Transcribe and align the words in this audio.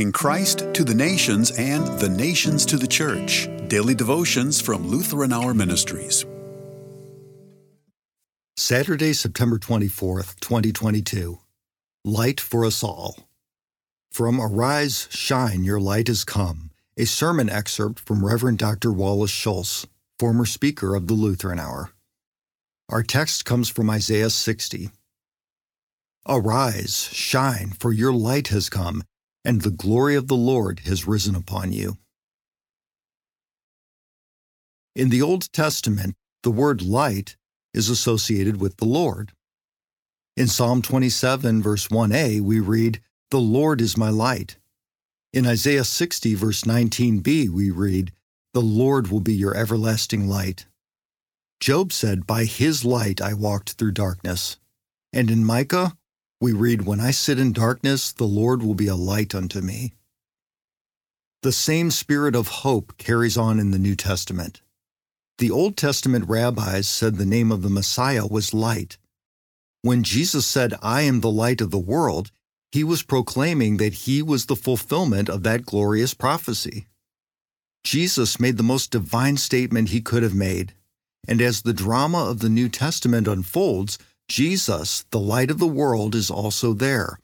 bringing 0.00 0.12
Christ 0.12 0.72
to 0.72 0.82
the 0.82 0.94
nations 0.94 1.50
and 1.50 1.86
the 1.98 2.08
nations 2.08 2.64
to 2.64 2.78
the 2.78 2.86
church. 2.86 3.50
Daily 3.68 3.94
devotions 3.94 4.58
from 4.58 4.86
Lutheran 4.86 5.30
Hour 5.30 5.52
Ministries. 5.52 6.24
Saturday, 8.56 9.12
September 9.12 9.58
24th, 9.58 10.40
2022. 10.40 11.38
Light 12.02 12.40
for 12.40 12.64
us 12.64 12.82
all. 12.82 13.28
From 14.10 14.40
Arise, 14.40 15.06
Shine, 15.10 15.64
Your 15.64 15.78
Light 15.78 16.08
Has 16.08 16.24
Come, 16.24 16.70
a 16.96 17.04
sermon 17.04 17.50
excerpt 17.50 18.00
from 18.00 18.24
Reverend 18.24 18.56
Dr. 18.56 18.90
Wallace 18.90 19.30
Schulz, 19.30 19.86
former 20.18 20.46
speaker 20.46 20.94
of 20.94 21.08
the 21.08 21.14
Lutheran 21.14 21.60
Hour. 21.60 21.90
Our 22.88 23.02
text 23.02 23.44
comes 23.44 23.68
from 23.68 23.90
Isaiah 23.90 24.30
60. 24.30 24.88
Arise, 26.26 27.10
shine, 27.12 27.72
for 27.78 27.92
your 27.92 28.14
light 28.14 28.48
has 28.48 28.70
come, 28.70 29.02
and 29.44 29.62
the 29.62 29.70
glory 29.70 30.14
of 30.16 30.28
the 30.28 30.36
Lord 30.36 30.80
has 30.80 31.06
risen 31.06 31.34
upon 31.34 31.72
you. 31.72 31.98
In 34.94 35.08
the 35.08 35.22
Old 35.22 35.52
Testament, 35.52 36.16
the 36.42 36.50
word 36.50 36.82
light 36.82 37.36
is 37.72 37.88
associated 37.88 38.60
with 38.60 38.76
the 38.76 38.84
Lord. 38.84 39.32
In 40.36 40.46
Psalm 40.46 40.82
27, 40.82 41.62
verse 41.62 41.88
1a, 41.88 42.40
we 42.40 42.60
read, 42.60 43.00
The 43.30 43.40
Lord 43.40 43.80
is 43.80 43.96
my 43.96 44.10
light. 44.10 44.56
In 45.32 45.46
Isaiah 45.46 45.84
60, 45.84 46.34
verse 46.34 46.62
19b, 46.62 47.48
we 47.50 47.70
read, 47.70 48.12
The 48.52 48.62
Lord 48.62 49.08
will 49.08 49.20
be 49.20 49.34
your 49.34 49.56
everlasting 49.56 50.28
light. 50.28 50.66
Job 51.60 51.92
said, 51.92 52.26
By 52.26 52.44
his 52.44 52.84
light 52.84 53.20
I 53.20 53.34
walked 53.34 53.72
through 53.72 53.92
darkness. 53.92 54.56
And 55.12 55.30
in 55.30 55.44
Micah, 55.44 55.96
we 56.40 56.52
read, 56.52 56.82
When 56.82 57.00
I 57.00 57.10
sit 57.10 57.38
in 57.38 57.52
darkness, 57.52 58.12
the 58.12 58.24
Lord 58.24 58.62
will 58.62 58.74
be 58.74 58.88
a 58.88 58.94
light 58.94 59.34
unto 59.34 59.60
me. 59.60 59.92
The 61.42 61.52
same 61.52 61.90
spirit 61.90 62.34
of 62.34 62.48
hope 62.48 62.96
carries 62.98 63.36
on 63.36 63.58
in 63.58 63.70
the 63.70 63.78
New 63.78 63.94
Testament. 63.94 64.62
The 65.38 65.50
Old 65.50 65.76
Testament 65.76 66.28
rabbis 66.28 66.88
said 66.88 67.16
the 67.16 67.26
name 67.26 67.50
of 67.50 67.62
the 67.62 67.70
Messiah 67.70 68.26
was 68.26 68.54
light. 68.54 68.98
When 69.82 70.02
Jesus 70.02 70.46
said, 70.46 70.74
I 70.82 71.02
am 71.02 71.20
the 71.20 71.30
light 71.30 71.60
of 71.60 71.70
the 71.70 71.78
world, 71.78 72.30
he 72.72 72.84
was 72.84 73.02
proclaiming 73.02 73.78
that 73.78 74.04
he 74.04 74.22
was 74.22 74.46
the 74.46 74.56
fulfillment 74.56 75.28
of 75.28 75.42
that 75.42 75.64
glorious 75.64 76.14
prophecy. 76.14 76.86
Jesus 77.82 78.38
made 78.38 78.58
the 78.58 78.62
most 78.62 78.90
divine 78.90 79.38
statement 79.38 79.88
he 79.88 80.02
could 80.02 80.22
have 80.22 80.34
made, 80.34 80.74
and 81.26 81.40
as 81.40 81.62
the 81.62 81.72
drama 81.72 82.26
of 82.26 82.40
the 82.40 82.50
New 82.50 82.68
Testament 82.68 83.26
unfolds, 83.26 83.98
Jesus, 84.30 85.04
the 85.10 85.18
light 85.18 85.50
of 85.50 85.58
the 85.58 85.66
world, 85.66 86.14
is 86.14 86.30
also 86.30 86.72
there. 86.72 87.18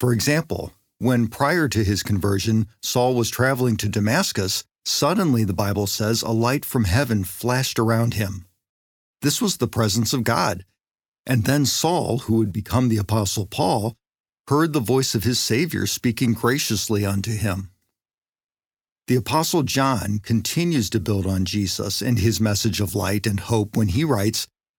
For 0.00 0.12
example, 0.12 0.72
when 0.98 1.28
prior 1.28 1.68
to 1.68 1.84
his 1.84 2.02
conversion, 2.02 2.66
Saul 2.82 3.14
was 3.14 3.30
traveling 3.30 3.76
to 3.76 3.88
Damascus, 3.88 4.64
suddenly, 4.84 5.44
the 5.44 5.52
Bible 5.52 5.86
says, 5.86 6.22
a 6.22 6.32
light 6.32 6.64
from 6.64 6.82
heaven 6.82 7.22
flashed 7.22 7.78
around 7.78 8.14
him. 8.14 8.44
This 9.22 9.40
was 9.40 9.58
the 9.58 9.68
presence 9.68 10.12
of 10.12 10.24
God. 10.24 10.64
And 11.26 11.44
then 11.44 11.64
Saul, 11.64 12.18
who 12.18 12.38
would 12.38 12.52
become 12.52 12.88
the 12.88 12.98
Apostle 12.98 13.46
Paul, 13.46 13.94
heard 14.48 14.72
the 14.72 14.80
voice 14.80 15.14
of 15.14 15.22
his 15.22 15.38
Savior 15.38 15.86
speaking 15.86 16.32
graciously 16.32 17.06
unto 17.06 17.30
him. 17.30 17.70
The 19.06 19.14
Apostle 19.14 19.62
John 19.62 20.18
continues 20.18 20.90
to 20.90 20.98
build 20.98 21.26
on 21.26 21.44
Jesus 21.44 22.02
and 22.02 22.18
his 22.18 22.40
message 22.40 22.80
of 22.80 22.96
light 22.96 23.28
and 23.28 23.38
hope 23.38 23.76
when 23.76 23.88
he 23.88 24.02
writes, 24.02 24.48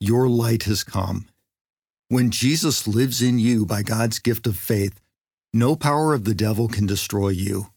your 0.00 0.28
light 0.28 0.64
has 0.64 0.84
come. 0.84 1.26
When 2.08 2.30
Jesus 2.30 2.86
lives 2.86 3.22
in 3.22 3.38
you 3.38 3.64
by 3.66 3.82
God's 3.82 4.18
gift 4.18 4.46
of 4.46 4.56
faith, 4.56 5.00
no 5.52 5.74
power 5.74 6.12
of 6.12 6.24
the 6.24 6.34
devil 6.34 6.68
can 6.68 6.86
destroy 6.86 7.30
you. 7.30 7.68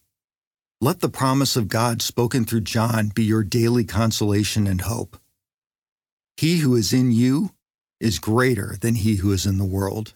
Let 0.82 1.00
the 1.00 1.10
promise 1.10 1.56
of 1.56 1.68
God 1.68 2.02
spoken 2.02 2.46
through 2.46 2.62
John 2.62 3.10
be 3.10 3.24
your 3.24 3.44
daily 3.44 3.84
consolation 3.84 4.68
and 4.68 4.82
hope. 4.82 5.18
He 6.38 6.58
who 6.58 6.76
is 6.76 6.94
in 6.94 7.12
you 7.12 7.52
is 8.00 8.20
greater 8.20 8.76
than 8.80 8.96
he 8.96 9.16
who 9.16 9.32
is 9.32 9.46
in 9.46 9.58
the 9.58 9.66
world. 9.66 10.14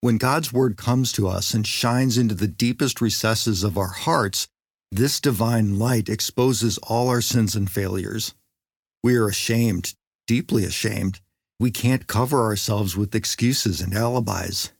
When 0.00 0.18
God's 0.18 0.52
word 0.52 0.76
comes 0.76 1.12
to 1.12 1.28
us 1.28 1.54
and 1.54 1.66
shines 1.66 2.18
into 2.18 2.34
the 2.34 2.48
deepest 2.48 3.00
recesses 3.00 3.64
of 3.64 3.78
our 3.78 3.88
hearts, 3.88 4.48
this 4.92 5.18
divine 5.18 5.78
light 5.78 6.08
exposes 6.08 6.76
all 6.78 7.08
our 7.08 7.22
sins 7.22 7.54
and 7.54 7.70
failures. 7.70 8.34
We 9.02 9.16
are 9.16 9.28
ashamed, 9.28 9.94
deeply 10.26 10.64
ashamed. 10.64 11.20
We 11.58 11.70
can't 11.70 12.06
cover 12.06 12.42
ourselves 12.42 12.96
with 12.96 13.14
excuses 13.14 13.80
and 13.80 13.94
alibis. 13.94 14.72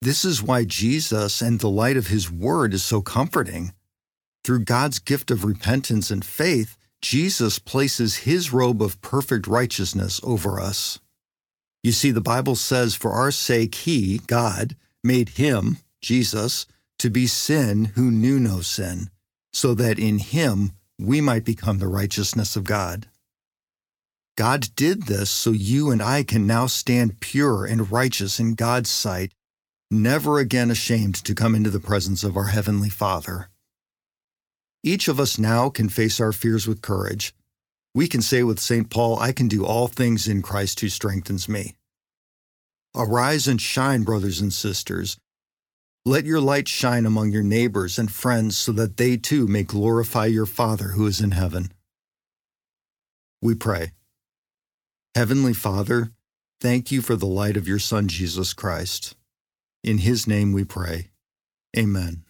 This 0.00 0.24
is 0.24 0.42
why 0.42 0.64
Jesus 0.64 1.40
and 1.40 1.60
the 1.60 1.68
light 1.68 1.96
of 1.96 2.08
His 2.08 2.30
Word 2.30 2.74
is 2.74 2.82
so 2.82 3.00
comforting. 3.00 3.72
Through 4.44 4.64
God's 4.64 4.98
gift 4.98 5.30
of 5.30 5.44
repentance 5.44 6.10
and 6.10 6.24
faith, 6.24 6.76
Jesus 7.00 7.58
places 7.58 8.18
His 8.18 8.52
robe 8.52 8.82
of 8.82 9.00
perfect 9.00 9.46
righteousness 9.46 10.20
over 10.24 10.60
us. 10.60 10.98
You 11.82 11.92
see, 11.92 12.10
the 12.10 12.20
Bible 12.20 12.56
says, 12.56 12.94
For 12.94 13.12
our 13.12 13.30
sake, 13.30 13.74
He, 13.74 14.18
God, 14.26 14.76
made 15.04 15.30
Him, 15.30 15.78
Jesus, 16.00 16.66
to 16.98 17.10
be 17.10 17.26
sin 17.26 17.86
who 17.94 18.10
knew 18.10 18.38
no 18.38 18.60
sin 18.60 19.10
so 19.52 19.74
that 19.74 19.98
in 19.98 20.18
him 20.18 20.72
we 20.98 21.20
might 21.20 21.44
become 21.44 21.78
the 21.78 21.88
righteousness 21.88 22.56
of 22.56 22.64
God. 22.64 23.06
God 24.36 24.68
did 24.74 25.02
this 25.02 25.30
so 25.30 25.50
you 25.50 25.90
and 25.90 26.02
I 26.02 26.22
can 26.22 26.46
now 26.46 26.66
stand 26.66 27.20
pure 27.20 27.66
and 27.66 27.92
righteous 27.92 28.40
in 28.40 28.54
God's 28.54 28.88
sight, 28.88 29.32
never 29.90 30.38
again 30.38 30.70
ashamed 30.70 31.16
to 31.24 31.34
come 31.34 31.54
into 31.54 31.70
the 31.70 31.80
presence 31.80 32.24
of 32.24 32.36
our 32.36 32.46
Heavenly 32.46 32.88
Father. 32.88 33.50
Each 34.82 35.06
of 35.06 35.20
us 35.20 35.38
now 35.38 35.68
can 35.68 35.88
face 35.88 36.18
our 36.18 36.32
fears 36.32 36.66
with 36.66 36.80
courage. 36.80 37.34
We 37.94 38.08
can 38.08 38.22
say 38.22 38.42
with 38.42 38.58
St. 38.58 38.88
Paul, 38.88 39.18
I 39.18 39.32
can 39.32 39.48
do 39.48 39.66
all 39.66 39.86
things 39.86 40.26
in 40.26 40.40
Christ 40.40 40.80
who 40.80 40.88
strengthens 40.88 41.48
me. 41.48 41.76
Arise 42.94 43.46
and 43.46 43.60
shine, 43.60 44.02
brothers 44.02 44.40
and 44.40 44.52
sisters, 44.52 45.18
let 46.04 46.24
your 46.24 46.40
light 46.40 46.66
shine 46.66 47.06
among 47.06 47.30
your 47.30 47.44
neighbors 47.44 47.96
and 47.96 48.10
friends 48.10 48.58
so 48.58 48.72
that 48.72 48.96
they 48.96 49.16
too 49.16 49.46
may 49.46 49.62
glorify 49.62 50.26
your 50.26 50.46
Father 50.46 50.88
who 50.88 51.06
is 51.06 51.20
in 51.20 51.30
heaven. 51.30 51.70
We 53.40 53.54
pray. 53.54 53.92
Heavenly 55.14 55.52
Father, 55.52 56.12
thank 56.58 56.90
you 56.90 57.02
for 57.02 57.16
the 57.16 57.26
light 57.26 57.58
of 57.58 57.68
your 57.68 57.78
Son, 57.78 58.08
Jesus 58.08 58.54
Christ. 58.54 59.14
In 59.84 59.98
his 59.98 60.26
name 60.26 60.52
we 60.52 60.64
pray. 60.64 61.10
Amen. 61.76 62.24